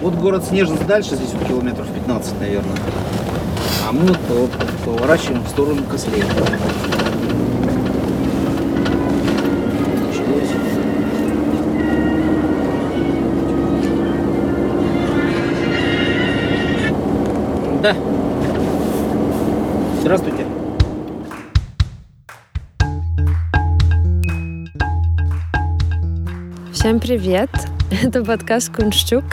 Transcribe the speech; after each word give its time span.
Вот 0.00 0.14
город 0.14 0.44
Снежность 0.44 0.86
дальше, 0.86 1.16
здесь 1.16 1.32
вот 1.32 1.48
километров 1.48 1.88
15, 1.92 2.38
наверное. 2.38 2.76
А 3.88 3.92
мы 3.92 4.06
вот 4.28 4.50
поворачиваем 4.84 5.42
в 5.42 5.48
сторону 5.48 5.82
Кослей. 5.90 6.22
Да. 17.82 17.96
Здравствуйте. 20.00 20.46
Всем 26.72 27.00
привет! 27.00 27.50
Это 27.90 28.24
подкаст 28.24 28.72
«Кунштюк». 28.72 29.24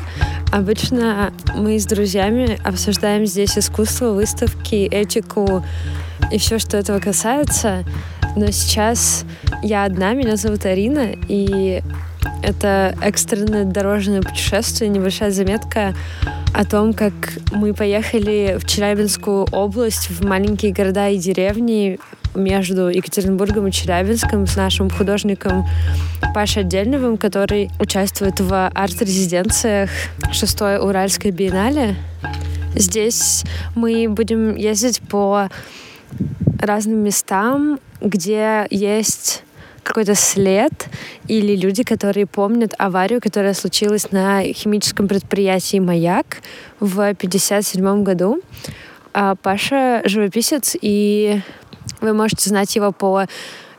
Обычно 0.55 1.33
мы 1.53 1.77
с 1.77 1.85
друзьями 1.85 2.57
обсуждаем 2.63 3.25
здесь 3.25 3.57
искусство, 3.57 4.11
выставки, 4.11 4.87
этику 4.89 5.65
и 6.31 6.37
все, 6.37 6.59
что 6.59 6.77
этого 6.77 6.99
касается. 6.99 7.83
Но 8.37 8.49
сейчас 8.51 9.25
я 9.61 9.83
одна, 9.83 10.13
меня 10.13 10.37
зовут 10.37 10.65
Арина, 10.65 11.11
и 11.27 11.83
это 12.41 12.95
экстренное 13.01 13.65
дорожное 13.65 14.21
путешествие, 14.21 14.89
небольшая 14.89 15.31
заметка 15.31 15.93
о 16.53 16.63
том, 16.63 16.93
как 16.93 17.11
мы 17.51 17.73
поехали 17.73 18.57
в 18.57 18.65
Челябинскую 18.65 19.47
область, 19.51 20.09
в 20.09 20.23
маленькие 20.23 20.71
города 20.71 21.09
и 21.09 21.17
деревни 21.17 21.99
между 22.35 22.89
Екатеринбургом 22.89 23.67
и 23.67 23.71
Челябинском 23.71 24.47
с 24.47 24.55
нашим 24.55 24.89
художником 24.89 25.65
Пашей 26.33 26.63
Отдельновым, 26.63 27.17
который 27.17 27.69
участвует 27.79 28.39
в 28.39 28.67
арт-резиденциях 28.67 29.89
6 30.31 30.61
Уральской 30.81 31.31
биеннале. 31.31 31.95
Здесь 32.75 33.43
мы 33.75 34.07
будем 34.09 34.55
ездить 34.55 35.01
по 35.01 35.49
разным 36.59 36.99
местам, 36.99 37.79
где 38.01 38.67
есть 38.69 39.43
какой-то 39.83 40.15
след 40.15 40.89
или 41.27 41.55
люди, 41.55 41.83
которые 41.83 42.25
помнят 42.25 42.73
аварию, 42.77 43.21
которая 43.21 43.53
случилась 43.53 44.11
на 44.11 44.41
химическом 44.41 45.07
предприятии 45.07 45.77
«Маяк» 45.77 46.41
в 46.79 46.99
1957 46.99 48.03
году. 48.03 48.41
А 49.13 49.35
Паша 49.35 50.01
живописец, 50.03 50.75
и 50.81 51.39
вы 52.01 52.13
можете 52.13 52.49
знать 52.49 52.75
его 52.75 52.91
по 52.91 53.25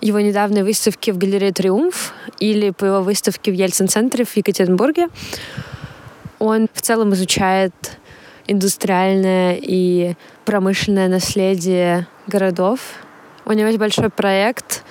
его 0.01 0.21
недавней 0.21 0.63
выставке 0.63 1.13
в 1.13 1.19
галерее 1.19 1.53
«Триумф» 1.53 2.13
или 2.39 2.71
по 2.71 2.85
его 2.85 3.01
выставке 3.03 3.51
в 3.51 3.55
Ельцин-центре 3.55 4.25
в 4.25 4.37
Екатеринбурге. 4.37 5.09
Он 6.39 6.69
в 6.73 6.83
целом 6.83 7.15
изучает 7.15 7.73
индустриальное 8.47 9.59
и 9.61 10.15
промышленное 10.45 11.09
наследие 11.09 12.07
городов. 12.27 12.81
У 13.45 13.53
него 13.53 13.69
есть 13.69 13.79
большой 13.79 14.11
проект, 14.11 14.85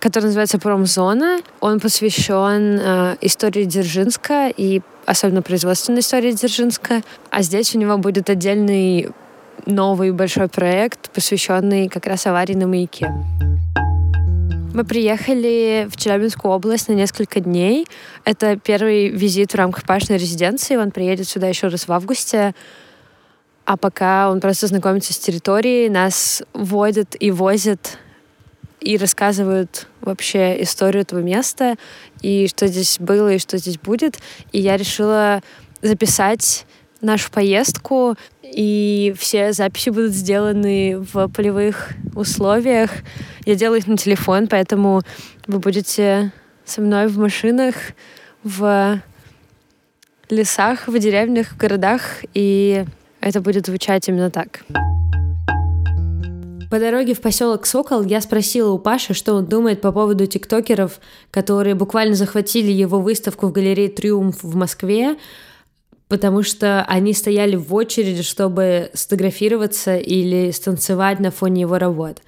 который 0.00 0.26
называется 0.26 0.58
«Промзона». 0.58 1.40
Он 1.60 1.78
посвящен 1.78 2.80
э, 2.80 3.16
истории 3.20 3.64
Дзержинска 3.64 4.48
и 4.54 4.80
особенно 5.06 5.42
производственной 5.42 6.00
истории 6.00 6.32
Дзержинска. 6.32 7.02
А 7.30 7.42
здесь 7.42 7.74
у 7.74 7.78
него 7.78 7.98
будет 7.98 8.30
отдельный 8.30 9.10
новый 9.66 10.12
большой 10.12 10.48
проект, 10.48 11.10
посвященный 11.10 11.88
как 11.88 12.06
раз 12.06 12.26
аварии 12.26 12.54
на 12.54 12.66
маяке. 12.66 13.12
Мы 14.72 14.84
приехали 14.84 15.88
в 15.90 15.96
Челябинскую 15.96 16.52
область 16.52 16.88
на 16.88 16.92
несколько 16.92 17.40
дней. 17.40 17.86
Это 18.24 18.56
первый 18.56 19.08
визит 19.08 19.52
в 19.52 19.56
рамках 19.56 19.84
Пашной 19.84 20.16
резиденции. 20.16 20.76
Он 20.76 20.92
приедет 20.92 21.28
сюда 21.28 21.48
еще 21.48 21.66
раз 21.66 21.88
в 21.88 21.92
августе. 21.92 22.54
А 23.64 23.76
пока 23.76 24.30
он 24.30 24.40
просто 24.40 24.68
знакомится 24.68 25.12
с 25.12 25.18
территорией, 25.18 25.88
нас 25.88 26.42
водят 26.54 27.16
и 27.18 27.30
возят 27.30 27.98
и 28.80 28.96
рассказывают 28.96 29.86
вообще 30.00 30.62
историю 30.62 31.02
этого 31.02 31.20
места, 31.20 31.76
и 32.22 32.48
что 32.48 32.66
здесь 32.66 32.98
было, 32.98 33.34
и 33.34 33.38
что 33.38 33.58
здесь 33.58 33.78
будет. 33.78 34.18
И 34.52 34.60
я 34.60 34.76
решила 34.76 35.42
записать 35.82 36.66
нашу 37.00 37.30
поездку, 37.30 38.16
и 38.42 39.14
все 39.18 39.52
записи 39.52 39.90
будут 39.90 40.12
сделаны 40.12 40.98
в 40.98 41.28
полевых 41.28 41.90
условиях. 42.14 42.90
Я 43.46 43.54
делаю 43.54 43.80
их 43.80 43.86
на 43.86 43.96
телефон, 43.96 44.48
поэтому 44.48 45.02
вы 45.46 45.58
будете 45.58 46.32
со 46.64 46.80
мной 46.80 47.06
в 47.08 47.18
машинах, 47.18 47.74
в 48.44 49.00
лесах, 50.28 50.88
в 50.88 50.98
деревнях, 50.98 51.48
в 51.48 51.56
городах, 51.56 52.02
и 52.34 52.84
это 53.20 53.40
будет 53.40 53.66
звучать 53.66 54.08
именно 54.08 54.30
так. 54.30 54.60
По 56.70 56.78
дороге 56.78 57.14
в 57.14 57.20
поселок 57.20 57.66
Сокол 57.66 58.04
я 58.04 58.20
спросила 58.20 58.70
у 58.70 58.78
Паши, 58.78 59.12
что 59.12 59.34
он 59.34 59.46
думает 59.46 59.80
по 59.80 59.90
поводу 59.90 60.26
тиктокеров, 60.26 61.00
которые 61.32 61.74
буквально 61.74 62.14
захватили 62.14 62.70
его 62.70 63.00
выставку 63.00 63.48
в 63.48 63.52
галерее 63.52 63.88
«Триумф» 63.88 64.44
в 64.44 64.54
Москве, 64.54 65.16
потому 66.10 66.42
что 66.42 66.84
они 66.88 67.14
стояли 67.14 67.54
в 67.54 67.72
очереди, 67.72 68.22
чтобы 68.22 68.90
сфотографироваться 68.94 69.96
или 69.96 70.50
станцевать 70.50 71.20
на 71.20 71.30
фоне 71.30 71.62
его 71.62 71.78
работ. 71.78 72.18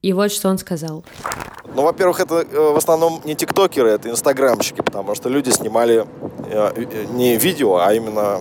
И 0.00 0.14
вот 0.14 0.32
что 0.32 0.48
он 0.48 0.56
сказал. 0.56 1.04
Ну, 1.74 1.82
во-первых, 1.82 2.20
это 2.20 2.46
э, 2.50 2.72
в 2.72 2.76
основном 2.76 3.20
не 3.24 3.34
тиктокеры, 3.34 3.90
это 3.90 4.08
инстаграмщики, 4.08 4.80
потому 4.80 5.14
что 5.14 5.28
люди 5.28 5.50
снимали 5.50 6.06
э, 6.50 6.72
э, 6.76 7.04
не 7.12 7.36
видео, 7.36 7.76
а 7.76 7.92
именно 7.92 8.40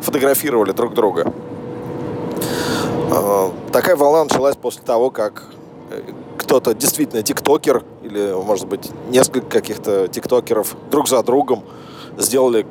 фотографировали 0.00 0.72
друг 0.72 0.94
друга. 0.94 1.32
Такая 3.72 3.94
волна 3.94 4.24
началась 4.24 4.56
после 4.56 4.82
того, 4.82 5.10
как 5.10 5.44
кто-то 6.38 6.74
действительно 6.74 7.22
тиктокер, 7.22 7.84
или, 8.02 8.32
может 8.32 8.66
быть, 8.66 8.90
несколько 9.10 9.46
каких-то 9.46 10.08
тиктокеров 10.08 10.74
друг 10.90 11.08
за 11.08 11.22
другом 11.22 11.62
сделали 12.16 12.66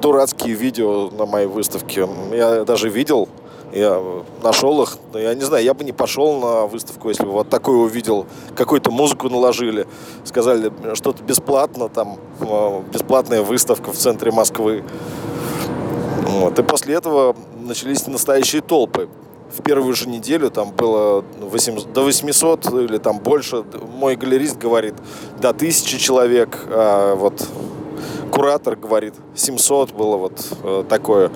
дурацкие 0.00 0.54
видео 0.54 1.10
на 1.10 1.26
моей 1.26 1.46
выставке. 1.46 2.08
Я 2.32 2.64
даже 2.64 2.88
видел, 2.88 3.28
я 3.72 4.02
нашел 4.42 4.82
их. 4.82 4.96
Я 5.14 5.34
не 5.34 5.42
знаю, 5.42 5.64
я 5.64 5.74
бы 5.74 5.84
не 5.84 5.92
пошел 5.92 6.38
на 6.38 6.66
выставку, 6.66 7.08
если 7.08 7.24
бы 7.24 7.32
вот 7.32 7.48
такое 7.48 7.76
увидел. 7.76 8.26
Какую-то 8.56 8.90
музыку 8.90 9.28
наложили. 9.28 9.86
Сказали, 10.24 10.72
что-то 10.94 11.22
бесплатно, 11.22 11.88
там, 11.88 12.18
э, 12.40 12.82
бесплатная 12.92 13.42
выставка 13.42 13.92
в 13.92 13.96
центре 13.96 14.30
Москвы. 14.32 14.84
Вот. 16.22 16.58
И 16.58 16.62
после 16.62 16.94
этого 16.94 17.36
начались 17.60 18.06
настоящие 18.06 18.62
толпы. 18.62 19.08
В 19.50 19.62
первую 19.62 19.94
же 19.94 20.08
неделю 20.08 20.50
там 20.50 20.72
было 20.72 21.24
8, 21.40 21.92
до 21.92 22.02
800 22.04 22.66
или 22.66 22.98
там 22.98 23.18
больше. 23.18 23.64
Мой 23.96 24.16
галерист 24.16 24.58
говорит, 24.58 24.94
до 25.40 25.50
1000 25.50 25.98
человек. 25.98 26.66
А 26.70 27.14
вот 27.14 27.46
куратор 28.28 28.76
говорит, 28.76 29.14
700 29.34 29.92
было 29.92 30.16
вот 30.16 30.40
э, 30.62 30.84
такое. 30.88 31.30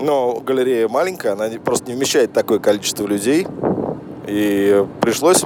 Но 0.00 0.40
галерея 0.40 0.88
маленькая, 0.88 1.32
она 1.32 1.48
просто 1.62 1.90
не 1.90 1.96
вмещает 1.96 2.32
такое 2.32 2.58
количество 2.58 3.06
людей. 3.06 3.46
И 4.26 4.84
пришлось, 5.00 5.44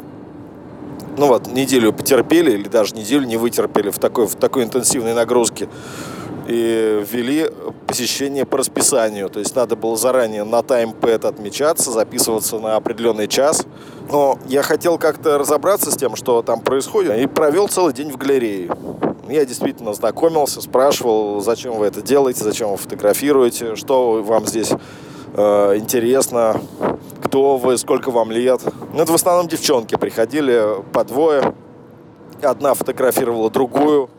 ну 1.16 1.26
вот, 1.26 1.46
неделю 1.48 1.92
потерпели, 1.92 2.52
или 2.52 2.68
даже 2.68 2.94
неделю 2.94 3.26
не 3.26 3.36
вытерпели 3.36 3.90
в 3.90 3.98
такой, 3.98 4.26
в 4.26 4.34
такой 4.34 4.64
интенсивной 4.64 5.14
нагрузке. 5.14 5.68
И 6.46 7.02
ввели 7.10 7.50
посещение 7.86 8.44
по 8.44 8.58
расписанию. 8.58 9.30
То 9.30 9.38
есть 9.38 9.56
надо 9.56 9.76
было 9.76 9.96
заранее 9.96 10.44
на 10.44 10.62
таймпэд 10.62 11.24
отмечаться, 11.24 11.90
записываться 11.90 12.58
на 12.58 12.76
определенный 12.76 13.28
час. 13.28 13.64
Но 14.10 14.38
я 14.46 14.62
хотел 14.62 14.98
как-то 14.98 15.38
разобраться 15.38 15.90
с 15.90 15.96
тем, 15.96 16.16
что 16.16 16.42
там 16.42 16.60
происходит, 16.60 17.16
и 17.16 17.26
провел 17.26 17.68
целый 17.68 17.94
день 17.94 18.12
в 18.12 18.18
галерее. 18.18 18.70
Я 19.28 19.46
действительно 19.46 19.94
знакомился, 19.94 20.60
спрашивал, 20.60 21.40
зачем 21.40 21.74
вы 21.74 21.86
это 21.86 22.02
делаете, 22.02 22.44
зачем 22.44 22.70
вы 22.70 22.76
фотографируете, 22.76 23.74
что 23.74 24.22
вам 24.22 24.46
здесь 24.46 24.70
э, 25.34 25.76
интересно, 25.76 26.60
кто 27.22 27.56
вы, 27.56 27.78
сколько 27.78 28.10
вам 28.10 28.30
лет. 28.30 28.60
Ну, 28.92 29.02
это 29.02 29.12
в 29.12 29.14
основном 29.14 29.48
девчонки 29.48 29.96
приходили 29.96 30.82
по 30.92 31.04
двое. 31.04 31.54
Одна 32.42 32.74
фотографировала 32.74 33.50
другую, 33.50 34.10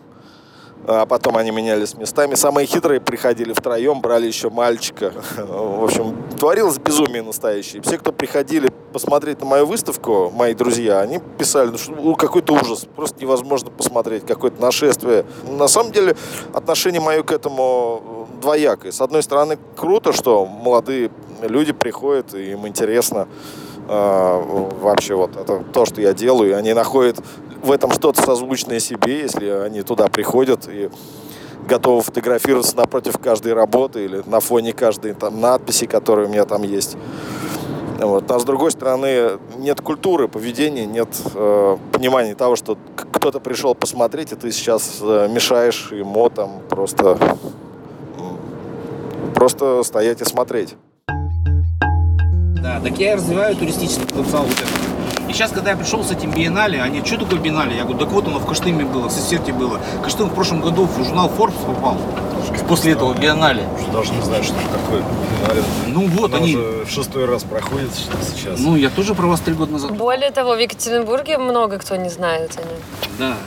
а 0.87 1.05
потом 1.05 1.37
они 1.37 1.51
менялись 1.51 1.95
местами. 1.95 2.35
Самые 2.35 2.67
хитрые 2.67 3.01
приходили 3.01 3.53
втроем, 3.53 4.01
брали 4.01 4.27
еще 4.27 4.49
мальчика. 4.49 5.13
В 5.37 5.83
общем, 5.83 6.15
творилось 6.37 6.77
безумие 6.77 7.23
настоящее. 7.23 7.81
Все, 7.81 7.97
кто 7.97 8.11
приходили 8.11 8.71
посмотреть 8.93 9.39
на 9.39 9.45
мою 9.45 9.65
выставку, 9.65 10.31
мои 10.33 10.53
друзья, 10.53 11.01
они 11.01 11.19
писали, 11.37 11.71
ну, 11.71 11.77
что 11.77 12.15
какой-то 12.15 12.53
ужас, 12.53 12.87
просто 12.95 13.19
невозможно 13.21 13.69
посмотреть, 13.69 14.25
какое-то 14.25 14.61
нашествие. 14.61 15.25
На 15.43 15.67
самом 15.67 15.91
деле, 15.91 16.15
отношение 16.53 17.01
мое 17.01 17.23
к 17.23 17.31
этому 17.31 18.27
двоякое. 18.41 18.91
С 18.91 19.01
одной 19.01 19.23
стороны, 19.23 19.57
круто, 19.75 20.13
что 20.13 20.45
молодые 20.45 21.11
люди 21.41 21.73
приходят, 21.73 22.33
и 22.33 22.51
им 22.51 22.67
интересно 22.67 23.27
вообще 23.87 25.15
вот 25.15 25.35
это 25.35 25.63
то, 25.73 25.85
что 25.85 26.01
я 26.01 26.13
делаю, 26.13 26.57
они 26.57 26.73
находят 26.73 27.17
в 27.61 27.71
этом 27.71 27.91
что-то 27.91 28.21
созвучное 28.21 28.79
себе, 28.79 29.21
если 29.21 29.47
они 29.47 29.81
туда 29.81 30.07
приходят 30.07 30.67
и 30.67 30.89
готовы 31.67 32.01
фотографироваться 32.01 32.77
напротив 32.77 33.17
каждой 33.17 33.53
работы 33.53 34.05
или 34.05 34.23
на 34.25 34.39
фоне 34.39 34.73
каждой 34.73 35.13
там 35.13 35.41
надписи, 35.41 35.85
которые 35.87 36.27
у 36.27 36.29
меня 36.29 36.45
там 36.45 36.63
есть. 36.63 36.97
Вот. 37.99 38.29
А 38.29 38.39
с 38.39 38.43
другой 38.43 38.71
стороны, 38.71 39.39
нет 39.57 39.79
культуры 39.81 40.27
поведения, 40.27 40.85
нет 40.85 41.07
э, 41.33 41.77
понимания 41.93 42.35
того, 42.35 42.55
что 42.55 42.77
кто-то 42.95 43.39
пришел 43.39 43.73
посмотреть, 43.73 44.33
и 44.33 44.35
ты 44.35 44.51
сейчас 44.51 44.99
э, 45.01 45.29
мешаешь 45.31 45.91
ему 45.91 46.29
там 46.29 46.61
просто, 46.69 47.17
просто 49.33 49.81
стоять 49.83 50.21
и 50.21 50.25
смотреть. 50.25 50.75
Да, 52.65 52.79
так 52.79 52.97
я 52.97 53.11
и 53.11 53.15
развиваю 53.15 53.55
туристический 53.55 54.07
потенциал 54.07 54.41
вот 54.45 54.57
этот. 54.57 55.29
И 55.29 55.33
сейчас, 55.33 55.51
когда 55.51 55.69
я 55.69 55.77
пришел 55.77 56.03
с 56.03 56.09
этим 56.09 56.31
биеннале, 56.31 56.81
они, 56.81 57.05
что 57.05 57.17
такое 57.17 57.37
биеннале? 57.37 57.75
Я 57.75 57.83
говорю, 57.83 57.99
так 57.99 58.09
вот 58.09 58.25
оно 58.25 58.39
в 58.39 58.47
Кыштыме 58.47 58.85
было, 58.85 59.07
в 59.07 59.11
Сесерте 59.11 59.53
было. 59.53 59.79
Кыштым 60.03 60.29
в 60.29 60.33
прошлом 60.33 60.61
году 60.61 60.87
в 60.87 60.97
журнал 61.05 61.29
Forbes 61.29 61.63
попал. 61.63 61.99
После 62.67 62.93
этого 62.93 63.13
биеннале. 63.13 63.67
Уже 63.75 63.91
даже 63.91 64.13
не 64.13 64.21
знаю, 64.23 64.43
что 64.43 64.55
такое. 64.55 65.03
Финале. 65.43 65.63
Ну 65.85 66.07
вот 66.07 66.33
Она 66.33 66.43
они. 66.43 66.55
уже 66.55 66.85
в 66.85 66.89
шестой 66.89 67.25
раз 67.25 67.43
проходит 67.43 67.91
сейчас. 67.93 68.59
Ну, 68.59 68.75
я 68.75 68.89
тоже 68.89 69.13
про 69.13 69.27
вас 69.27 69.41
три 69.41 69.53
года 69.53 69.73
назад. 69.73 69.95
Более 69.95 70.31
того, 70.31 70.55
в 70.55 70.59
Екатеринбурге 70.59 71.37
много 71.37 71.77
кто 71.77 71.95
не 71.97 72.09
знает 72.09 72.57
о 72.57 72.61
нем. 72.61 72.79
Да. 73.19 73.37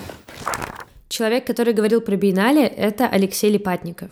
Человек, 1.09 1.45
который 1.45 1.73
говорил 1.73 2.03
про 2.03 2.15
биеннале, 2.15 2.69
это 2.69 3.09
Алексей 3.09 3.51
Липатников. 3.51 4.11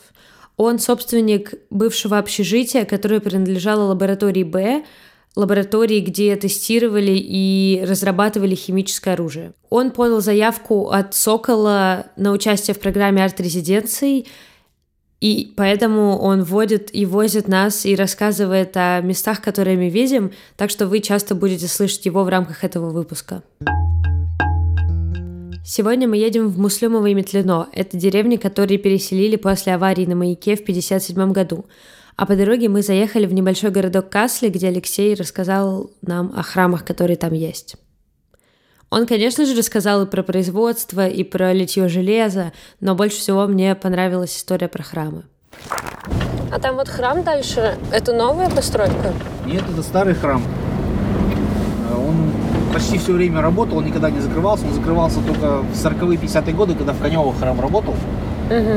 Он 0.57 0.79
собственник 0.79 1.55
бывшего 1.71 2.19
общежития, 2.19 2.85
которое 2.85 3.21
принадлежало 3.21 3.89
лаборатории 3.89 4.43
Б, 4.45 4.85
лаборатории, 5.35 6.01
где 6.01 6.35
тестировали 6.37 7.13
и 7.15 7.85
разрабатывали 7.87 8.55
химическое 8.55 9.13
оружие. 9.13 9.53
Он 9.69 9.91
подал 9.91 10.23
заявку 10.23 10.89
от 10.89 11.15
Сокола 11.15 12.07
на 12.17 12.33
участие 12.33 12.75
в 12.75 12.81
программе 12.81 13.23
арт-резиденций, 13.23 14.27
и 15.21 15.53
поэтому 15.57 16.19
он 16.19 16.43
водит 16.43 16.89
и 16.95 17.05
возит 17.05 17.49
нас 17.49 17.85
и 17.85 17.95
рассказывает 17.95 18.77
о 18.77 19.01
местах, 19.01 19.43
которые 19.43 19.77
мы 19.77 19.91
видим, 19.91 20.33
так 20.57 20.71
что 20.71 20.87
вы 20.87 21.01
часто 21.01 21.35
будете 21.35 21.69
слышать 21.69 22.07
его 22.07 22.25
в 22.25 22.29
рамках 22.29 22.65
этого 22.65 22.91
выпуска. 22.91 23.43
Сегодня 25.69 26.07
мы 26.07 26.17
едем 26.17 26.49
в 26.49 26.61
Муслюмово 26.61 27.07
и 27.07 27.15
Метлино. 27.15 27.67
Это 27.73 27.97
деревни, 27.97 28.37
которые 28.37 28.79
переселили 28.79 29.35
после 29.35 29.75
аварии 29.75 30.07
на 30.07 30.15
маяке 30.15 30.55
в 30.55 30.61
1957 30.61 31.33
году. 31.33 31.65
А 32.15 32.25
по 32.25 32.37
дороге 32.37 32.69
мы 32.69 32.83
заехали 32.83 33.27
в 33.27 33.35
небольшой 33.35 33.73
городок 33.73 34.09
Касли, 34.09 34.49
где 34.49 34.69
Алексей 34.69 35.13
рассказал 35.17 35.91
нам 36.03 36.33
о 36.37 36.45
храмах, 36.45 36.85
которые 36.85 37.17
там 37.17 37.33
есть. 37.33 37.75
Он, 38.91 39.09
конечно 39.09 39.45
же, 39.45 39.57
рассказал 39.57 40.05
и 40.05 40.07
про 40.07 40.23
производство, 40.23 41.09
и 41.09 41.25
про 41.25 41.53
литье 41.53 41.89
железа, 41.89 42.53
но 42.79 42.95
больше 42.95 43.19
всего 43.19 43.49
мне 43.49 43.75
понравилась 43.75 44.37
история 44.37 44.69
про 44.69 44.85
храмы. 44.85 45.25
А 46.53 46.61
там 46.61 46.77
вот 46.77 46.89
храм 46.89 47.25
дальше, 47.25 47.77
это 47.91 48.13
новая 48.13 48.49
постройка? 48.51 49.13
Нет, 49.45 49.65
это 49.69 49.83
старый 49.83 50.15
храм. 50.15 50.45
Э, 51.91 51.97
Он 51.97 52.46
почти 52.77 52.99
все 52.99 53.13
время 53.13 53.41
работал, 53.41 53.79
он 53.79 53.87
никогда 53.87 54.11
не 54.11 54.21
закрывался. 54.21 54.67
Он 54.67 54.75
закрывался 54.75 55.21
только 55.23 55.63
в 55.63 55.73
40-е, 55.73 56.19
50-е 56.19 56.53
годы, 56.53 56.75
когда 56.75 56.93
в 56.93 57.01
Конево 57.01 57.33
храм 57.33 57.59
работал. 57.59 57.95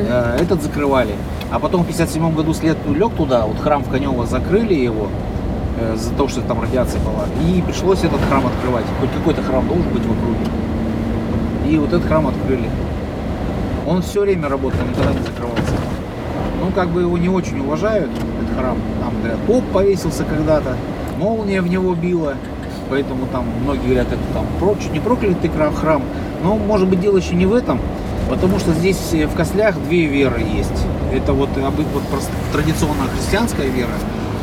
Э, 0.07 0.37
Этот 0.39 0.63
закрывали. 0.63 1.13
А 1.51 1.59
потом 1.59 1.83
в 1.83 1.87
57 1.87 2.33
году 2.33 2.53
след 2.53 2.77
лег 2.87 3.11
туда, 3.17 3.45
вот 3.45 3.59
храм 3.59 3.83
в 3.83 3.89
Конево 3.89 4.25
закрыли 4.25 4.73
его 4.73 5.09
э, 5.81 5.97
за 5.97 6.11
то, 6.13 6.29
что 6.29 6.39
там 6.39 6.61
радиация 6.61 7.01
была. 7.01 7.25
И 7.45 7.61
пришлось 7.61 7.99
этот 8.05 8.21
храм 8.29 8.45
открывать. 8.47 8.85
Хоть 9.01 9.11
какой-то 9.11 9.41
храм 9.43 9.67
должен 9.67 9.89
быть 9.89 10.03
в 10.05 10.11
округе. 10.11 10.45
И 11.69 11.77
вот 11.77 11.89
этот 11.89 12.05
храм 12.07 12.25
открыли. 12.25 12.69
Он 13.85 14.01
все 14.01 14.21
время 14.21 14.47
работал, 14.47 14.79
никогда 14.89 15.11
не 15.11 15.25
закрывался. 15.25 15.73
Ну, 16.61 16.71
как 16.73 16.87
бы 16.87 17.01
его 17.01 17.17
не 17.17 17.27
очень 17.27 17.59
уважают, 17.59 18.09
этот 18.11 18.57
храм. 18.57 18.77
Там, 19.01 19.13
говорят, 19.19 19.39
поп 19.39 19.63
повесился 19.73 20.23
когда-то, 20.23 20.77
молния 21.17 21.61
в 21.61 21.67
него 21.67 21.93
била. 21.95 22.35
Поэтому 22.89 23.27
там 23.27 23.45
многие 23.63 23.85
говорят, 23.85 24.07
это 24.07 24.21
там 24.33 24.45
чуть 24.81 24.91
не 24.91 24.99
проклятый 24.99 25.51
храм. 25.75 26.01
Но, 26.43 26.55
может 26.55 26.87
быть, 26.87 26.99
дело 26.99 27.17
еще 27.17 27.35
не 27.35 27.45
в 27.45 27.53
этом. 27.53 27.79
Потому 28.29 28.59
что 28.59 28.73
здесь 28.73 28.99
э, 29.13 29.25
в 29.25 29.35
Кослях 29.35 29.75
две 29.87 30.05
веры 30.05 30.41
есть. 30.41 30.85
Это 31.13 31.33
вот, 31.33 31.49
обы- 31.57 31.85
вот 31.93 32.03
традиционная 32.53 33.07
христианская 33.07 33.67
вера. 33.67 33.89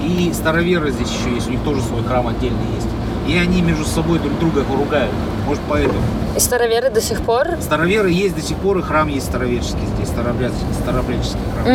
И 0.02 0.32
староверы 0.34 0.90
здесь 0.90 1.08
еще 1.08 1.34
есть. 1.34 1.48
У 1.48 1.50
них 1.52 1.60
тоже 1.62 1.80
свой 1.82 2.02
храм 2.02 2.26
отдельный 2.26 2.66
есть. 2.74 2.88
И 3.28 3.36
они 3.36 3.62
между 3.62 3.84
собой 3.84 4.18
друг 4.18 4.38
друга 4.38 4.64
ругают. 4.76 5.12
Может, 5.46 5.62
поэтому. 5.68 5.98
И 6.36 6.40
староверы 6.40 6.90
до 6.90 7.00
сих 7.00 7.22
пор? 7.22 7.46
Староверы 7.60 8.10
есть 8.10 8.34
до 8.36 8.42
сих 8.42 8.56
пор, 8.58 8.78
и 8.78 8.82
храм 8.82 9.08
есть 9.08 9.26
староверческий 9.26 9.86
здесь, 9.96 10.08
старообрядческий, 10.08 10.74
старообрядческий 10.82 11.38
храм. 11.54 11.66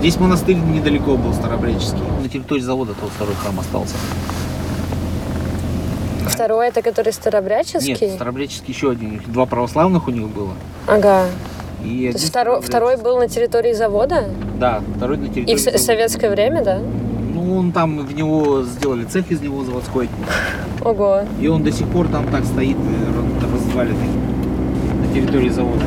Здесь 0.00 0.18
монастырь 0.18 0.56
недалеко 0.56 1.16
был 1.16 1.32
старообрядческий. 1.34 2.00
На 2.22 2.28
территории 2.28 2.60
завода 2.60 2.92
тот 3.00 3.10
второй 3.10 3.34
храм 3.36 3.58
остался. 3.60 3.94
Второй 6.28 6.68
это 6.68 6.82
который 6.82 7.12
старообрядческий? 7.12 8.06
Нет, 8.06 8.14
старообрядческий 8.14 8.72
еще 8.74 8.90
один. 8.90 9.16
Их 9.16 9.30
Два 9.32 9.46
православных 9.46 10.08
у 10.08 10.10
них 10.10 10.28
было. 10.28 10.52
Ага. 10.86 11.26
И 11.84 11.86
То 11.86 11.90
один 11.90 12.10
есть 12.18 12.28
второй, 12.28 12.60
второй 12.60 12.96
был 12.96 13.18
на 13.18 13.28
территории 13.28 13.72
завода? 13.72 14.24
Да, 14.58 14.82
второй 14.96 15.16
на 15.16 15.28
территории 15.28 15.52
И 15.52 15.56
в 15.56 15.60
завода. 15.60 15.78
советское 15.82 16.30
время, 16.30 16.62
да? 16.62 16.78
Ну, 17.34 17.56
он 17.56 17.72
там 17.72 17.98
в 18.06 18.14
него 18.14 18.62
сделали 18.64 19.04
цех 19.04 19.30
из 19.30 19.40
него 19.40 19.64
заводской. 19.64 20.08
Ого. 20.84 21.22
И 21.40 21.48
он 21.48 21.62
до 21.62 21.72
сих 21.72 21.86
пор 21.88 22.08
там 22.08 22.26
так 22.28 22.44
стоит, 22.44 22.76
э, 22.76 23.44
разваленный 23.54 24.08
на 25.06 25.14
территории 25.14 25.48
завода. 25.48 25.84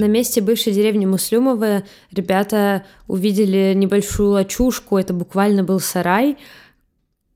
На 0.00 0.06
месте 0.06 0.40
бывшей 0.40 0.72
деревни 0.72 1.04
Муслюмовы 1.04 1.84
ребята 2.10 2.84
увидели 3.06 3.74
небольшую 3.76 4.30
лачушку, 4.30 4.96
это 4.96 5.12
буквально 5.12 5.62
был 5.62 5.78
сарай. 5.78 6.38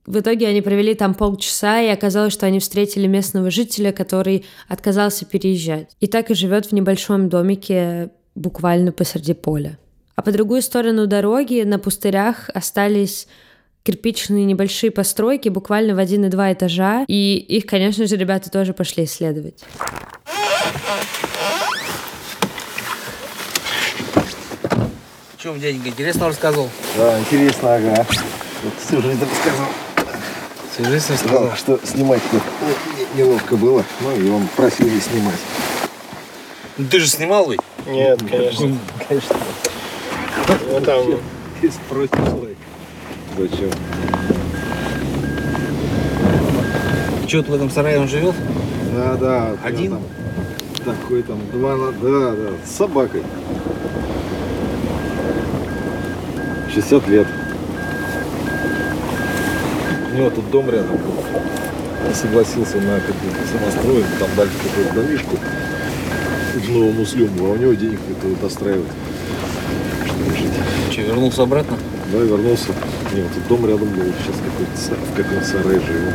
В 0.06 0.20
итоге 0.20 0.48
они 0.48 0.62
провели 0.62 0.94
там 0.94 1.12
полчаса, 1.12 1.82
и 1.82 1.88
оказалось, 1.88 2.32
что 2.32 2.46
они 2.46 2.60
встретили 2.60 3.06
местного 3.06 3.50
жителя, 3.50 3.92
который 3.92 4.46
отказался 4.66 5.26
переезжать. 5.26 5.94
И 6.00 6.06
так 6.06 6.30
и 6.30 6.34
живет 6.34 6.64
в 6.64 6.72
небольшом 6.72 7.28
домике 7.28 8.08
буквально 8.34 8.92
посреди 8.92 9.34
поля. 9.34 9.76
А 10.16 10.22
по 10.22 10.32
другую 10.32 10.62
сторону 10.62 11.06
дороги 11.06 11.64
на 11.66 11.78
пустырях 11.78 12.48
остались 12.54 13.28
кирпичные 13.82 14.46
небольшие 14.46 14.90
постройки 14.90 15.50
буквально 15.50 15.94
в 15.94 15.98
один 15.98 16.24
и 16.24 16.28
два 16.30 16.50
этажа, 16.50 17.04
и 17.08 17.36
их, 17.36 17.66
конечно 17.66 18.06
же, 18.06 18.16
ребята 18.16 18.50
тоже 18.50 18.72
пошли 18.72 19.04
исследовать. 19.04 19.62
Че, 25.44 25.52
дяденька, 25.58 25.90
интересно 25.90 26.28
рассказывал? 26.28 26.70
Да, 26.96 27.20
интересно, 27.20 27.74
ага. 27.74 28.06
Вот 28.62 28.72
всю 28.82 29.02
жизнь 29.02 29.20
рассказал. 29.20 29.66
Всю 30.72 30.84
жизнь 30.86 31.16
Сказал, 31.18 31.54
что 31.54 31.78
снимать-то 31.84 32.40
не- 33.16 33.20
неловко 33.20 33.54
было. 33.58 33.84
Ну, 34.00 34.16
и 34.16 34.30
он 34.30 34.48
просил 34.56 34.88
не 34.88 34.98
снимать. 35.00 35.38
Ну, 36.78 36.86
ты 36.86 36.98
же 36.98 37.08
снимал 37.10 37.50
ведь? 37.50 37.60
Нет, 37.86 38.22
конечно. 38.26 38.78
Конечно. 39.06 39.36
Ну, 40.70 40.80
там... 40.80 41.20
Ты 41.60 41.70
спросил. 41.70 42.48
Зачем? 43.36 43.70
Че, 47.26 47.36
вот 47.36 47.48
в 47.48 47.54
этом 47.54 47.70
сарае 47.70 48.00
он 48.00 48.08
живет? 48.08 48.34
Да, 48.96 49.14
да. 49.16 49.56
Один? 49.62 49.98
Там, 50.86 50.96
такой 50.96 51.22
там, 51.22 51.38
два, 51.52 51.76
на- 51.76 51.92
да, 51.92 52.30
да, 52.30 52.50
с 52.66 52.70
собакой. 52.78 53.22
60 56.74 57.08
лет. 57.08 57.26
У 60.12 60.16
него 60.16 60.30
тут 60.30 60.50
дом 60.50 60.68
рядом 60.70 60.96
был. 60.96 61.14
Он 62.06 62.14
согласился 62.14 62.78
на 62.78 63.00
какую-то 63.00 63.38
самостройку, 63.52 64.08
там 64.18 64.28
дальше 64.36 64.54
какую-то 64.62 64.94
домишку 64.94 65.38
в 66.54 66.70
Новом 66.70 67.00
Услюму, 67.00 67.46
а 67.46 67.50
у 67.52 67.56
него 67.56 67.74
денег 67.74 67.98
это 68.10 68.40
достраивать, 68.40 68.90
чтобы 70.06 70.36
жить. 70.36 70.52
Че, 70.92 71.02
вернулся 71.02 71.42
обратно? 71.42 71.76
Да, 72.12 72.18
вернулся. 72.18 72.68
Не, 73.12 73.22
вот 73.22 73.32
тут 73.34 73.46
дом 73.48 73.66
рядом 73.68 73.88
был, 73.88 74.04
сейчас 74.22 74.36
какой-то 74.44 75.12
в 75.12 75.16
каком-то 75.16 75.44
сарае 75.46 75.80
живу. 75.80 76.10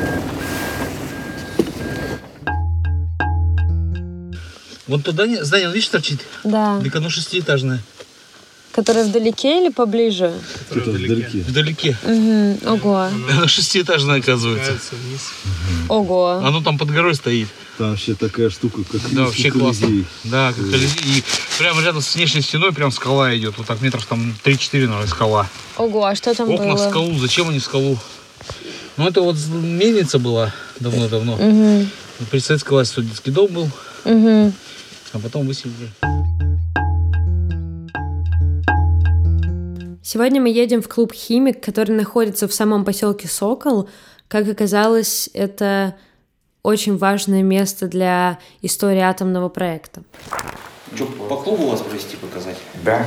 Вон 4.88 5.02
туда 5.04 5.28
не- 5.28 5.44
здание, 5.44 5.72
видишь, 5.72 5.88
торчит? 5.90 6.20
Да. 6.44 6.80
Так 6.84 6.96
оно 6.96 7.10
шестиэтажное. 7.10 7.80
Которая 8.80 9.04
вдалеке 9.04 9.62
или 9.62 9.70
поближе? 9.70 10.32
Это 10.72 10.92
вдалеке. 10.92 11.40
Вдалеке. 11.40 11.98
Угу. 12.02 12.72
Ого. 12.76 13.10
Оно 13.30 13.46
шестиэтажное, 13.46 14.20
оказывается. 14.20 14.78
Ого. 15.90 16.40
Оно 16.42 16.62
там 16.62 16.78
под 16.78 16.90
горой 16.92 17.14
стоит. 17.14 17.50
Там 17.78 17.90
вообще 17.90 18.14
такая 18.14 18.50
штука, 18.50 18.84
как 18.90 19.02
Да, 19.14 19.26
вообще 19.26 19.52
классно. 19.52 20.06
Да, 20.24 20.54
как 20.54 20.64
Колизей. 20.72 21.02
И 21.04 21.24
прямо 21.58 21.82
рядом 21.82 22.00
с 22.02 22.16
внешней 22.16 22.40
стеной 22.42 22.72
прям 22.72 22.90
скала 22.92 23.36
идет. 23.36 23.58
Вот 23.58 23.68
так 23.68 23.82
метров 23.82 24.06
там 24.06 24.34
3-4, 24.46 24.86
наверное, 24.88 25.08
скала. 25.08 25.50
Ого, 25.76 26.06
а 26.06 26.16
что 26.16 26.34
там 26.34 26.50
Окна 26.50 26.76
в 26.76 26.78
было? 26.78 26.90
скалу. 26.90 27.14
Зачем 27.20 27.50
они 27.50 27.60
в 27.60 27.64
скалу? 27.66 27.98
Ну, 28.96 29.06
это 29.10 29.22
вот 29.22 29.36
мельница 29.52 30.20
была 30.20 30.54
давно-давно. 30.80 31.36
Мгм. 31.36 31.90
При 32.32 32.40
советской 32.40 32.70
власти 32.70 32.96
тут 32.96 33.10
детский 33.10 33.32
дом 33.32 33.48
был, 33.48 33.70
Угу. 34.06 34.54
а 35.12 35.20
потом 35.20 35.48
выселили. 35.48 35.90
Сегодня 40.12 40.42
мы 40.42 40.50
едем 40.50 40.82
в 40.82 40.90
клуб 40.90 41.14
«Химик», 41.14 41.64
который 41.64 41.92
находится 41.92 42.48
в 42.48 42.52
самом 42.52 42.84
поселке 42.84 43.28
Сокол. 43.28 43.88
Как 44.28 44.50
оказалось, 44.50 45.30
это 45.36 45.98
очень 46.64 46.98
важное 46.98 47.44
место 47.44 47.86
для 47.86 48.40
истории 48.64 49.02
атомного 49.02 49.50
проекта. 49.50 50.02
Что, 50.96 51.06
по 51.06 51.36
клубу 51.36 51.68
вас 51.68 51.82
провести 51.82 52.18
показать? 52.18 52.58
Да. 52.84 53.06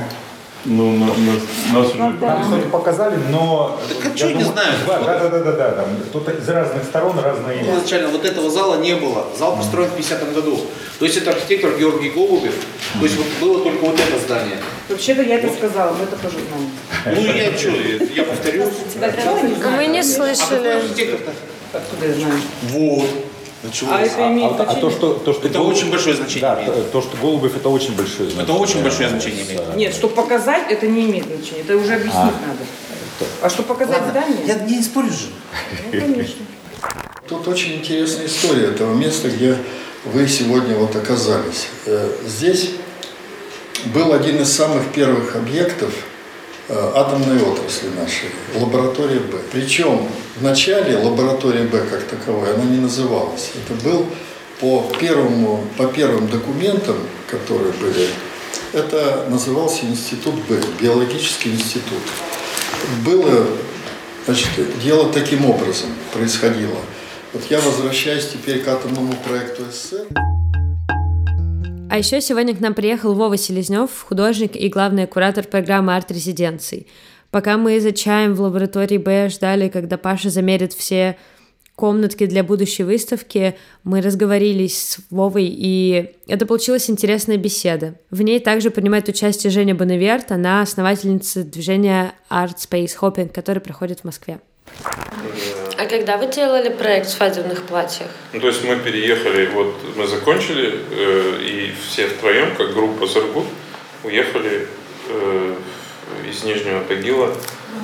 Ну, 0.65 0.91
на- 0.93 1.07
на- 1.07 1.79
нас 1.79 1.89
уже... 1.89 1.97
Нам, 1.97 2.17
кстати, 2.17 2.67
показали, 2.71 3.17
но... 3.29 3.77
Так 3.89 4.05
а 4.05 4.09
я 4.09 4.15
чё 4.15 4.31
не 4.33 4.43
знаю? 4.43 4.73
Да, 4.87 4.99
да, 4.99 5.19
да, 5.19 5.29
да, 5.29 5.39
да, 5.39 5.51
да, 5.51 5.71
там 5.71 5.85
Тут 6.13 6.29
из 6.29 6.47
разных 6.47 6.83
сторон 6.85 7.19
разные... 7.19 7.63
Изначально 7.63 8.07
вот 8.09 8.23
этого 8.23 8.49
зала 8.49 8.77
не 8.79 8.95
было. 8.95 9.27
Зал 9.37 9.57
построен 9.57 9.89
в 9.89 9.97
50-м 9.97 10.33
году. 10.33 10.59
То 10.99 11.05
есть 11.05 11.17
это 11.17 11.31
архитектор 11.31 11.77
Георгий 11.77 12.11
Голубев. 12.11 12.53
То 12.97 13.05
есть 13.05 13.17
вот 13.17 13.25
было 13.41 13.63
только 13.63 13.83
вот 13.85 13.99
это 13.99 14.19
здание. 14.25 14.57
Вообще-то 14.87 15.21
я 15.21 15.35
это 15.35 15.53
сказала, 15.53 15.93
мы 15.93 16.03
это 16.05 16.15
тоже 16.15 16.37
знаем. 16.47 16.71
Ну 17.17 17.33
я 17.33 17.57
что, 17.57 17.69
я 18.15 18.23
повторю. 18.23 18.63
Мы 19.75 19.87
не 19.87 19.99
А 19.99 20.03
какой 20.03 20.03
слышали. 20.03 20.67
архитектор-то? 20.67 21.31
Откуда 21.77 22.05
я 22.05 22.13
знаю? 22.13 22.41
Вот. 22.69 23.09
Началось. 23.63 23.93
А 23.95 24.01
это 24.01 24.27
имеет 24.27 24.51
А, 24.51 24.53
а 24.53 24.55
значение? 24.65 24.81
то, 24.81 24.91
что, 24.91 25.13
то, 25.13 25.33
что 25.33 25.47
Это 25.47 25.57
Голубев- 25.59 25.77
очень 25.77 25.89
большое 25.91 26.15
значение 26.15 26.41
Да, 26.41 26.55
имеет. 26.61 26.73
то, 26.91 27.01
то, 27.01 27.01
что 27.01 27.17
Голубев, 27.17 27.55
это 27.55 27.69
очень 27.69 27.95
большое 27.95 28.29
значение. 28.29 28.43
Это 28.43 28.53
очень 28.53 28.83
большое 28.83 29.09
значение 29.09 29.43
имеет. 29.45 29.75
Нет, 29.75 29.93
чтобы 29.93 30.15
показать, 30.15 30.69
это 30.69 30.87
не 30.87 31.05
имеет 31.09 31.25
значения. 31.25 31.61
Это 31.61 31.77
уже 31.77 31.93
объяснить 31.93 32.13
надо. 32.15 32.65
А 33.41 33.49
что 33.49 33.63
показать 33.63 34.03
здание? 34.09 34.39
Я 34.45 34.55
не 34.55 34.79
же. 35.09 35.27
Ну, 35.91 35.99
конечно. 35.99 36.43
Тут 37.27 37.47
очень 37.47 37.75
интересная 37.75 38.25
история 38.25 38.65
этого 38.67 38.93
места, 38.93 39.29
где 39.29 39.57
вы 40.05 40.27
сегодня 40.27 40.75
вот 40.75 40.93
оказались. 40.95 41.67
Э, 41.85 42.09
Здесь 42.27 42.71
был 43.85 44.11
один 44.13 44.41
из 44.41 44.51
самых 44.53 44.91
первых 44.91 45.35
объектов 45.37 45.93
атомной 46.69 47.41
отрасли 47.41 47.89
нашей, 47.89 48.29
лаборатория 48.59 49.19
Б. 49.19 49.37
Причем 49.51 50.07
в 50.37 50.43
начале 50.43 50.97
лаборатория 50.97 51.63
Б 51.63 51.79
как 51.89 52.03
таковой, 52.03 52.53
она 52.53 52.63
не 52.65 52.77
называлась. 52.77 53.51
Это 53.55 53.73
был 53.83 54.07
по, 54.59 54.89
первому, 54.99 55.63
по 55.77 55.87
первым 55.87 56.27
документам, 56.27 56.97
которые 57.29 57.73
были, 57.73 58.07
это 58.71 59.27
назывался 59.29 59.85
институт 59.85 60.35
Б, 60.47 60.59
биологический 60.79 61.51
институт. 61.51 62.01
Было 63.05 63.45
Значит, 64.25 64.47
дело 64.81 65.11
таким 65.11 65.45
образом 65.45 65.89
происходило. 66.13 66.77
Вот 67.33 67.43
я 67.49 67.59
возвращаюсь 67.59 68.29
теперь 68.29 68.61
к 68.61 68.67
атомному 68.69 69.13
проекту 69.25 69.63
СССР. 69.69 70.07
А 71.93 71.99
еще 71.99 72.21
сегодня 72.21 72.55
к 72.55 72.59
нам 72.59 72.73
приехал 72.73 73.13
Вова 73.13 73.37
Селезнев, 73.37 73.91
художник 74.01 74.55
и 74.55 74.67
главный 74.67 75.05
куратор 75.05 75.45
программы 75.45 75.95
арт-резиденций. 75.95 76.87
Пока 77.29 77.55
мы 77.55 77.79
за 77.79 77.91
чаем 77.91 78.33
в 78.33 78.41
лаборатории 78.41 78.97
Б 78.97 79.29
ждали, 79.29 79.69
когда 79.69 79.99
Паша 79.99 80.31
замерит 80.31 80.73
все 80.73 81.17
комнатки 81.75 82.25
для 82.25 82.43
будущей 82.43 82.81
выставки, 82.81 83.55
мы 83.83 84.01
разговорились 84.01 84.75
с 84.75 84.97
Вовой, 85.11 85.45
и 85.45 86.15
это 86.25 86.47
получилась 86.47 86.89
интересная 86.89 87.37
беседа. 87.37 87.93
В 88.09 88.23
ней 88.23 88.39
также 88.39 88.71
принимает 88.71 89.07
участие 89.07 89.51
Женя 89.51 89.75
Бонаверт, 89.75 90.31
она 90.31 90.63
основательница 90.63 91.43
движения 91.43 92.15
Art 92.27 92.55
Space 92.57 92.93
Hopping, 92.99 93.29
который 93.29 93.59
проходит 93.59 93.99
в 93.99 94.05
Москве. 94.05 94.39
А 95.83 95.85
когда 95.85 96.15
вы 96.15 96.27
делали 96.27 96.69
проект 96.69 97.07
в 97.07 97.09
свадебных 97.09 97.63
платьях? 97.63 98.07
Ну, 98.31 98.39
то 98.39 98.47
есть 98.47 98.63
мы 98.63 98.77
переехали, 98.77 99.47
вот 99.47 99.75
мы 99.97 100.07
закончили, 100.07 100.79
э, 100.91 101.41
и 101.41 101.73
все 101.89 102.07
втроем, 102.07 102.55
как 102.55 102.73
группа 102.73 103.05
Сургут, 103.05 103.47
уехали 104.05 104.69
э, 105.09 105.55
из 106.29 106.41
Нижнего 106.45 106.85
Тагила 106.85 107.35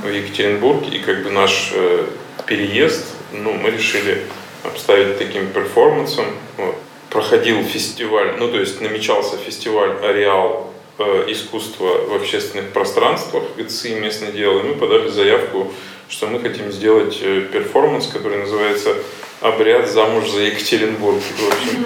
в 0.02 0.08
Екатеринбург, 0.08 0.86
и 0.90 1.00
как 1.00 1.24
бы 1.24 1.32
наш 1.32 1.74
э, 1.76 2.06
переезд, 2.46 3.06
ну, 3.34 3.52
мы 3.52 3.70
решили 3.70 4.24
обставить 4.64 5.18
таким 5.18 5.48
перформансом. 5.48 6.28
Вот. 6.56 6.76
Проходил 7.10 7.62
фестиваль, 7.66 8.36
ну, 8.40 8.50
то 8.50 8.62
есть 8.62 8.80
намечался 8.80 9.36
фестиваль 9.36 9.98
«Ареал 10.02 10.72
э, 11.00 11.26
искусства 11.28 12.06
в 12.08 12.16
общественных 12.16 12.70
пространствах», 12.72 13.44
ГЦИ 13.58 13.96
местное 13.96 14.32
дело, 14.32 14.62
и 14.62 14.64
мы 14.64 14.76
подали 14.76 15.10
заявку, 15.10 15.74
что 16.10 16.28
мы 16.28 16.40
хотим 16.40 16.72
сделать 16.72 17.18
э, 17.22 17.42
перформанс, 17.42 18.08
который 18.08 18.40
называется 18.40 18.96
«Обряд 19.42 19.88
замуж 19.88 20.30
за 20.30 20.42
Екатеринбург». 20.42 21.22
В 21.22 21.48
общем, 21.48 21.86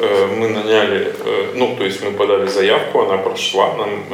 э, 0.00 0.26
мы 0.36 0.48
наняли, 0.48 1.14
э, 1.18 1.52
ну, 1.54 1.76
то 1.76 1.84
есть 1.84 2.02
мы 2.02 2.12
подали 2.12 2.48
заявку, 2.48 3.02
она 3.02 3.18
прошла, 3.18 3.74
нам 3.76 4.04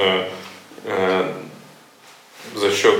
за 2.54 2.70
счет 2.70 2.94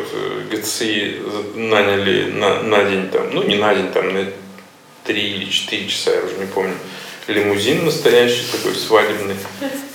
ГЦИ 0.51 1.23
наняли 1.55 2.33
на, 2.33 2.63
на 2.63 2.85
день 2.85 3.09
там, 3.11 3.33
ну 3.33 3.45
не 3.45 3.55
на 3.55 3.75
день, 3.75 3.93
там 3.93 4.13
на 4.13 4.27
3 5.05 5.21
или 5.21 5.49
4 5.49 5.89
часа, 5.89 6.11
я 6.11 6.23
уже 6.23 6.35
не 6.35 6.47
помню, 6.47 6.75
лимузин 7.29 7.85
настоящий 7.85 8.45
такой 8.51 8.75
свадебный. 8.75 9.37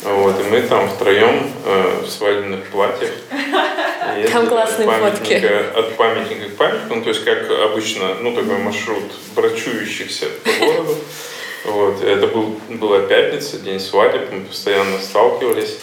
Вот, 0.04 0.40
и 0.40 0.44
мы 0.44 0.62
там 0.62 0.90
втроем 0.90 1.52
э, 1.66 2.02
в 2.04 2.10
свадебных 2.10 2.66
платьях 2.68 3.12
ездили 4.18 4.32
Там 4.34 4.48
классные 4.48 4.90
от 4.90 5.00
фотки. 5.20 5.34
памятника- 5.34 5.72
От 5.80 5.96
памятника 5.98 6.50
к 6.50 6.56
памятнику, 6.58 6.96
ну, 6.96 7.02
то 7.04 7.10
есть 7.10 7.24
как 7.24 7.50
обычно, 7.52 8.16
ну 8.22 8.34
такой 8.36 8.58
маршрут 8.58 9.04
брачующихся 9.36 10.26
по 10.44 10.66
городу. 10.66 10.98
Вот, 11.66 12.04
это 12.04 12.26
был, 12.28 12.60
была 12.70 13.00
пятница, 13.02 13.58
день 13.60 13.80
свадеб, 13.80 14.32
мы 14.32 14.46
постоянно 14.46 14.98
сталкивались 15.00 15.78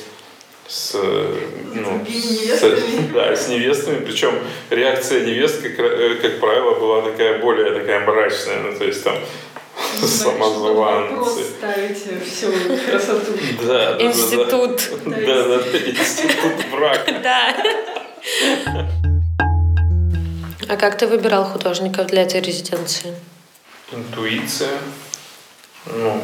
с, 0.67 0.93
э, 0.95 1.37
ну, 1.73 2.05
с, 2.09 2.61
да, 3.15 3.37
с 3.37 3.49
невестами, 3.49 4.05
причем 4.05 4.39
реакция 4.71 5.21
невест, 5.25 5.63
как, 5.63 5.79
э, 5.79 6.17
как 6.21 6.41
правило, 6.41 6.75
была 6.75 7.03
такая 7.03 7.39
более 7.39 7.73
такая 7.79 8.01
мрачная, 8.01 8.59
ну, 8.65 8.77
то 8.77 8.85
есть 8.85 9.05
там 9.05 9.17
самозванцы. 10.03 11.45
ставите 11.59 12.21
всю 12.25 12.49
красоту. 12.91 13.33
Да, 13.63 13.97
Институт. 14.01 14.83
Да, 15.07 15.17
да, 15.17 15.45
да, 15.49 15.79
институт 15.79 16.71
брака. 16.73 17.13
Да. 17.23 17.57
А 20.69 20.77
как 20.77 20.99
ты 20.99 21.07
выбирал 21.07 21.45
художников 21.45 22.07
для 22.09 22.23
этой 22.23 22.41
резиденции? 22.41 23.15
Интуиция. 23.93 24.79
Ну, 25.87 26.23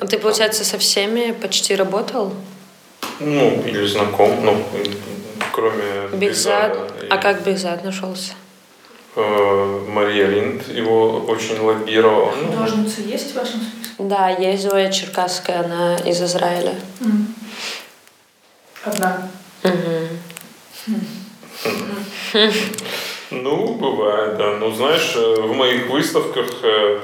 А 0.00 0.06
Ты, 0.06 0.18
получается, 0.18 0.64
со 0.64 0.78
всеми 0.78 1.32
почти 1.32 1.74
работал? 1.74 2.32
ну, 3.20 3.62
или 3.66 3.86
знаком, 3.86 4.44
ну, 4.44 4.64
кроме 5.52 6.08
и, 6.20 7.08
А 7.10 7.18
как 7.18 7.42
Бигзад 7.44 7.84
нашелся? 7.84 8.32
э, 9.16 9.86
Мария 9.88 10.26
Линд 10.26 10.68
его 10.68 11.20
очень 11.20 11.58
лоббировала. 11.60 12.34
Ну, 12.34 12.52
Художница 12.52 13.00
есть 13.02 13.32
в 13.32 13.36
вашем 13.36 13.60
списке? 13.60 13.94
Да, 13.98 14.28
есть 14.30 14.62
Зоя 14.62 14.90
Черкасская, 14.90 15.64
она 15.64 15.96
из 15.98 16.20
Израиля. 16.22 16.74
Одна. 18.84 19.28
Ну, 23.30 23.74
бывает, 23.74 24.36
да. 24.36 24.56
Ну, 24.56 24.70
знаешь, 24.72 25.14
э, 25.16 25.40
в 25.40 25.54
моих 25.54 25.88
выставках, 25.88 26.46
э, 26.62 27.00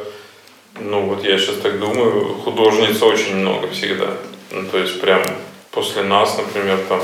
ну, 0.79 1.07
вот 1.07 1.25
я 1.25 1.39
сейчас 1.39 1.57
так 1.63 1.81
думаю, 1.81 2.35
художниц 2.45 3.03
очень 3.03 3.37
много 3.37 3.69
всегда. 3.69 4.09
Ну, 4.51 4.69
то 4.69 4.79
есть 4.79 5.01
прям 5.01 5.23
после 5.71 6.03
нас, 6.03 6.37
например, 6.37 6.79
там 6.89 7.01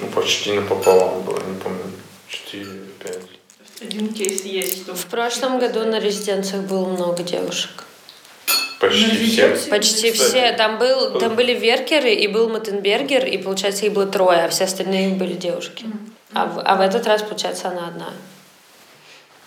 ну, 0.00 0.06
почти 0.14 0.52
напополам 0.52 1.22
было, 1.22 1.40
не 1.40 1.60
помню, 1.60 1.82
4 2.28 2.62
или 2.62 2.80
5. 3.02 3.18
Один 3.80 4.12
кейс 4.12 4.44
есть, 4.44 4.82
что 4.82 4.94
В 4.94 5.06
прошлом 5.06 5.58
году 5.58 5.84
на 5.84 5.98
резиденциях 5.98 6.62
было 6.62 6.86
много 6.86 7.22
девушек. 7.22 7.84
Почти 8.80 9.26
все. 9.26 9.48
Почти 9.68 10.12
Кстати, 10.12 10.30
все. 10.30 10.52
Там, 10.52 10.78
был, 10.78 11.18
там 11.18 11.34
были 11.34 11.54
Веркеры 11.54 12.12
и 12.14 12.28
был 12.28 12.48
Матенбергер, 12.48 13.26
и, 13.26 13.38
получается, 13.38 13.86
их 13.86 13.92
было 13.92 14.06
трое, 14.06 14.44
а 14.44 14.48
все 14.48 14.64
остальные 14.64 15.14
были 15.14 15.32
девушки. 15.32 15.86
А 16.38 16.46
в, 16.46 16.62
а 16.64 16.76
в 16.76 16.80
этот 16.80 17.04
раз, 17.08 17.22
получается, 17.22 17.68
она 17.68 17.88
одна. 17.88 18.10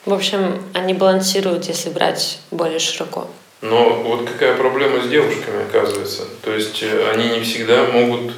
В 0.06 0.14
общем, 0.14 0.62
они 0.74 0.94
балансируют, 0.94 1.64
если 1.66 1.90
брать 1.90 2.40
более 2.52 2.80
широко. 2.80 3.30
Но 3.62 4.04
вот 4.04 4.28
какая 4.28 4.58
проблема 4.58 5.02
с 5.02 5.08
девушками 5.08 5.64
оказывается. 5.64 6.24
То 6.42 6.52
есть 6.52 6.84
э, 6.84 7.12
они 7.14 7.30
не 7.30 7.40
всегда 7.44 7.86
могут 7.86 8.34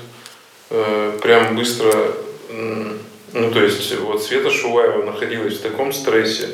э, 0.69 1.19
прям 1.22 1.55
быстро... 1.55 1.91
Ну, 2.51 3.51
то 3.51 3.63
есть 3.63 3.95
вот 3.98 4.22
Света 4.22 4.51
Шуваева 4.51 5.03
находилась 5.03 5.55
в 5.55 5.62
таком 5.63 5.91
стрессе, 5.91 6.50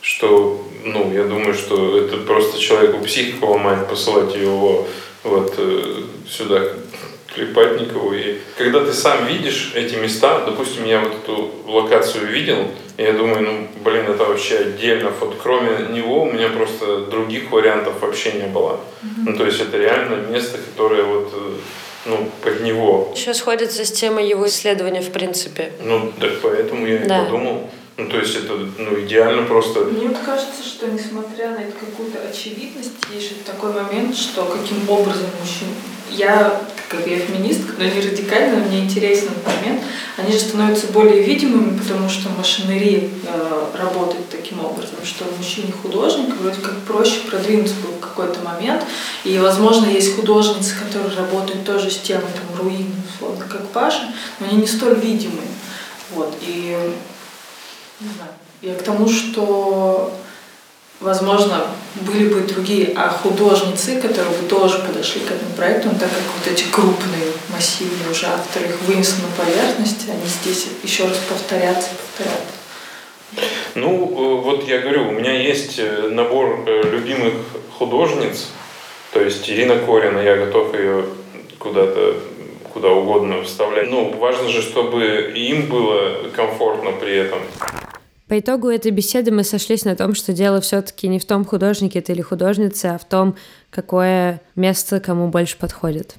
что, 0.00 0.66
ну, 0.82 1.12
я 1.12 1.24
думаю, 1.24 1.52
что 1.52 1.98
это 1.98 2.16
просто 2.16 2.58
человеку 2.58 3.04
психику 3.04 3.48
ломает 3.48 3.86
посылать 3.86 4.34
его 4.34 4.88
вот 5.22 5.54
э, 5.58 6.04
сюда 6.26 6.62
Припадникову. 7.34 8.14
И 8.14 8.38
когда 8.56 8.84
ты 8.84 8.92
сам 8.92 9.26
видишь 9.26 9.72
эти 9.74 9.96
места, 9.96 10.44
допустим, 10.44 10.84
я 10.84 11.00
вот 11.00 11.12
эту 11.14 11.50
локацию 11.66 12.26
видел, 12.26 12.68
и 12.96 13.02
я 13.02 13.12
думаю, 13.12 13.42
ну, 13.42 13.68
блин, 13.84 14.06
это 14.06 14.24
вообще 14.24 14.58
отдельно. 14.58 15.10
Вот 15.20 15.36
кроме 15.42 15.88
него 15.88 16.22
у 16.22 16.32
меня 16.32 16.48
просто 16.48 17.06
других 17.06 17.50
вариантов 17.50 17.94
вообще 18.00 18.32
не 18.32 18.46
было. 18.46 18.80
Mm-hmm. 19.02 19.24
Ну, 19.26 19.36
то 19.36 19.46
есть 19.46 19.60
это 19.60 19.76
реально 19.76 20.26
место, 20.30 20.58
которое 20.58 21.02
вот 21.02 21.32
э, 21.34 21.54
ну, 22.06 22.30
под 22.42 22.60
него. 22.62 23.12
Еще 23.14 23.34
сходится 23.34 23.84
с 23.84 23.90
темой 23.90 24.28
его 24.28 24.46
исследования, 24.46 25.00
в 25.00 25.10
принципе. 25.10 25.72
Ну, 25.82 26.12
так 26.20 26.40
поэтому 26.40 26.86
я 26.86 26.98
да. 26.98 27.22
и 27.22 27.24
подумал. 27.24 27.70
Ну, 27.96 28.08
то 28.08 28.18
есть 28.18 28.34
это 28.34 28.54
ну, 28.78 29.00
идеально 29.00 29.42
просто. 29.42 29.80
Мне 29.80 30.08
вот 30.08 30.18
кажется, 30.18 30.64
что 30.64 30.88
несмотря 30.88 31.50
на 31.50 31.58
эту 31.58 31.74
какую-то 31.78 32.18
очевидность, 32.28 32.92
есть 33.12 33.44
такой 33.44 33.72
момент, 33.72 34.16
что 34.16 34.44
каким 34.44 34.88
образом 34.90 35.26
мужчин 35.40 35.68
я, 36.10 36.60
как 36.88 37.06
я 37.06 37.18
феминистка, 37.18 37.72
но 37.78 37.84
не 37.84 38.00
радикально, 38.00 38.64
мне 38.64 38.80
интересен 38.80 39.28
этот 39.28 39.46
момент, 39.46 39.82
они 40.16 40.32
же 40.32 40.38
становятся 40.38 40.86
более 40.88 41.22
видимыми, 41.22 41.78
потому 41.78 42.08
что 42.08 42.28
машинерия 42.30 43.08
э, 43.26 43.66
работает 43.78 44.28
таким 44.30 44.64
образом, 44.64 44.96
что 45.04 45.24
мужчине 45.36 45.72
художник 45.72 46.34
вроде 46.36 46.60
как 46.60 46.78
проще 46.80 47.20
продвинуться 47.28 47.74
в 47.74 48.00
какой-то 48.00 48.40
момент, 48.40 48.84
и, 49.24 49.38
возможно, 49.38 49.86
есть 49.86 50.14
художницы, 50.16 50.74
которые 50.76 51.16
работают 51.16 51.64
тоже 51.64 51.90
с 51.90 51.98
темой 51.98 52.30
там, 52.32 52.64
руин, 52.64 52.92
условно, 53.14 53.44
как 53.48 53.66
Паша, 53.68 54.12
но 54.40 54.46
они 54.46 54.58
не 54.58 54.66
столь 54.66 54.98
видимые. 55.00 55.48
Вот, 56.14 56.34
и 56.42 56.76
не 58.00 58.08
знаю, 58.08 58.30
я 58.62 58.74
к 58.74 58.82
тому, 58.82 59.08
что 59.08 60.12
возможно, 61.04 61.66
были 62.00 62.32
бы 62.32 62.40
другие, 62.40 62.92
а 62.96 63.08
художницы, 63.10 64.00
которые 64.00 64.36
бы 64.36 64.48
тоже 64.48 64.78
подошли 64.78 65.20
к 65.20 65.30
этому 65.30 65.50
проекту, 65.54 65.88
но 65.92 65.98
так 65.98 66.08
как 66.08 66.22
вот 66.38 66.52
эти 66.52 66.64
крупные, 66.70 67.32
массивные 67.50 68.10
уже 68.10 68.26
авторы 68.26 68.66
их 68.66 68.80
вынесли 68.82 69.22
на 69.22 69.44
поверхность, 69.44 70.08
они 70.08 70.26
здесь 70.26 70.66
еще 70.82 71.04
раз 71.04 71.18
повторятся 71.28 71.90
и 71.90 71.96
повторятся. 71.96 72.54
Ну, 73.74 73.90
э, 73.90 74.42
вот 74.42 74.66
я 74.66 74.78
говорю, 74.78 75.08
у 75.08 75.12
меня 75.12 75.32
есть 75.32 75.78
э, 75.78 76.08
набор 76.08 76.64
э, 76.66 76.82
любимых 76.90 77.34
художниц, 77.76 78.48
то 79.12 79.20
есть 79.20 79.48
Ирина 79.50 79.76
Корина, 79.76 80.18
я 80.20 80.36
готов 80.36 80.74
ее 80.74 81.04
куда-то 81.58 82.16
куда 82.72 82.88
угодно 82.88 83.42
вставлять. 83.44 83.88
Ну, 83.88 84.12
важно 84.18 84.48
же, 84.48 84.60
чтобы 84.60 85.32
им 85.36 85.68
было 85.68 86.28
комфортно 86.34 86.90
при 86.90 87.16
этом. 87.16 87.38
По 88.26 88.38
итогу 88.38 88.68
этой 88.68 88.90
беседы 88.90 89.30
мы 89.30 89.44
сошлись 89.44 89.84
на 89.84 89.96
том, 89.96 90.14
что 90.14 90.32
дело 90.32 90.62
все-таки 90.62 91.08
не 91.08 91.18
в 91.18 91.26
том, 91.26 91.44
художнике 91.44 92.00
ты 92.00 92.12
или 92.12 92.22
художнице, 92.22 92.86
а 92.86 92.98
в 92.98 93.04
том, 93.04 93.36
какое 93.70 94.40
место 94.56 94.98
кому 94.98 95.28
больше 95.28 95.58
подходит. 95.58 96.14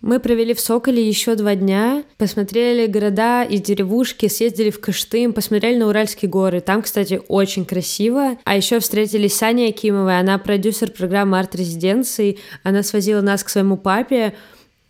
Мы 0.00 0.18
провели 0.18 0.54
в 0.54 0.60
Соколе 0.60 1.06
еще 1.06 1.36
два 1.36 1.54
дня, 1.54 2.02
посмотрели 2.16 2.86
города 2.86 3.44
и 3.44 3.58
деревушки, 3.58 4.26
съездили 4.26 4.70
в 4.70 4.80
Кыштым, 4.80 5.32
посмотрели 5.32 5.76
на 5.76 5.86
Уральские 5.86 6.28
горы. 6.28 6.60
Там, 6.60 6.82
кстати, 6.82 7.20
очень 7.28 7.64
красиво. 7.64 8.36
А 8.44 8.56
еще 8.56 8.80
встретились 8.80 9.36
с 9.36 9.42
Аней 9.44 9.68
Акимовой, 9.68 10.18
она 10.18 10.38
продюсер 10.38 10.90
программы 10.90 11.38
арт-резиденции. 11.38 12.38
Она 12.64 12.82
свозила 12.82 13.20
нас 13.20 13.44
к 13.44 13.48
своему 13.48 13.76
папе, 13.76 14.34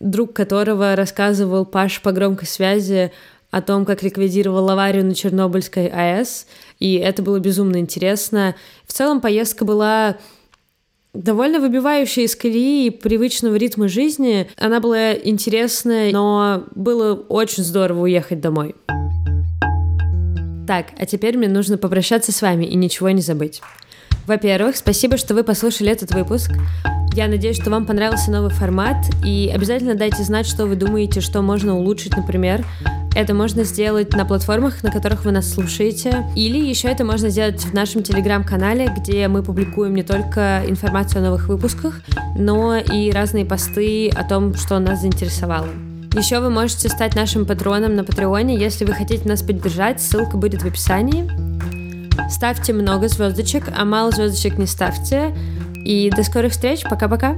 друг 0.01 0.33
которого 0.33 0.97
рассказывал 0.97 1.67
Паш 1.67 2.01
по 2.01 2.13
громкой 2.13 2.47
связи 2.47 3.11
о 3.51 3.63
том, 3.63 3.85
как 3.85 4.03
ликвидировал 4.03 4.69
аварию 4.71 5.05
на 5.05 5.15
Чернобыльской 5.15 5.89
АЭС, 5.89 6.47
и 6.79 6.95
это 6.95 7.23
было 7.23 7.39
безумно 7.39 7.79
интересно. 7.79 8.55
В 8.87 8.93
целом 8.93 9.21
поездка 9.21 9.65
была 9.65 10.17
довольно 11.15 11.59
выбивающая 11.59 12.25
из 12.25 12.37
колеи 12.37 12.87
и 12.87 12.91
привычного 12.91 13.57
ритма 13.57 13.89
жизни. 13.89 14.49
Она 14.57 14.81
была 14.81 15.15
интересная, 15.15 16.13
но 16.13 16.65
было 16.75 17.15
очень 17.15 17.65
здорово 17.65 18.03
уехать 18.03 18.41
домой. 18.41 18.75
Так, 20.67 20.89
а 20.99 21.07
теперь 21.07 21.39
мне 21.39 21.49
нужно 21.49 21.79
попрощаться 21.79 22.31
с 22.31 22.43
вами 22.43 22.67
и 22.67 22.77
ничего 22.77 23.09
не 23.11 23.23
забыть. 23.23 23.63
Во-первых, 24.27 24.77
спасибо, 24.77 25.17
что 25.17 25.33
вы 25.33 25.43
послушали 25.43 25.91
этот 25.91 26.13
выпуск. 26.13 26.51
Я 27.15 27.27
надеюсь, 27.27 27.59
что 27.59 27.71
вам 27.71 27.87
понравился 27.87 28.31
новый 28.31 28.51
формат, 28.51 28.99
и 29.25 29.51
обязательно 29.53 29.95
дайте 29.95 30.23
знать, 30.23 30.47
что 30.47 30.67
вы 30.67 30.77
думаете, 30.77 31.23
что 31.23 31.41
можно 31.41 31.77
улучшить, 31.77 32.15
например. 32.15 32.65
Это 33.19 33.35
можно 33.35 33.65
сделать 33.65 34.13
на 34.13 34.25
платформах, 34.25 34.85
на 34.85 34.93
которых 34.93 35.25
вы 35.25 35.33
нас 35.33 35.53
слушаете, 35.53 36.25
или 36.37 36.57
еще 36.57 36.87
это 36.87 37.05
можно 37.05 37.31
сделать 37.31 37.61
в 37.61 37.75
нашем 37.75 38.05
телеграм-канале, 38.05 38.95
где 38.97 39.27
мы 39.27 39.43
публикуем 39.43 39.97
не 39.97 40.05
только 40.05 40.63
информацию 40.69 41.23
о 41.23 41.25
новых 41.25 41.49
выпусках, 41.49 42.01
но 42.37 42.77
и 42.77 43.11
разные 43.11 43.45
посты 43.45 44.09
о 44.11 44.23
том, 44.23 44.55
что 44.55 44.79
нас 44.79 45.01
заинтересовало. 45.01 45.67
Еще 46.15 46.39
вы 46.39 46.49
можете 46.49 46.89
стать 46.89 47.17
нашим 47.17 47.45
патроном 47.45 47.97
на 47.97 48.05
Патреоне, 48.05 48.57
если 48.57 48.85
вы 48.85 48.93
хотите 48.93 49.29
нас 49.29 49.43
поддержать, 49.43 50.01
ссылка 50.01 50.37
будет 50.37 50.63
в 50.63 50.67
описании. 50.67 51.29
Ставьте 52.31 52.73
много 52.73 53.09
звездочек, 53.09 53.65
а 53.77 53.85
мало 53.85 54.13
звездочек 54.13 54.59
не 54.59 54.67
ставьте. 54.67 55.37
И 55.75 56.09
до 56.15 56.23
скорых 56.23 56.53
встреч. 56.53 56.85
Пока-пока. 56.89 57.37